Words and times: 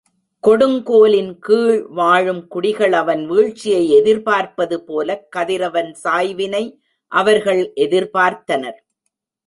கொடுங்கோலின் 0.43 1.29
கீழ்வாழும் 1.47 2.41
குடிகள் 2.47 2.93
அவன் 2.93 3.21
வீழ்ச்சியை 3.25 3.83
எதிர்பார்ப்பது 3.89 4.77
போலக் 4.83 5.27
கதிரவன் 5.37 5.91
சாய்வினை 6.03 6.65
அவர்கள் 7.11 7.63
எதிர்பார்த்தனர். 7.75 8.79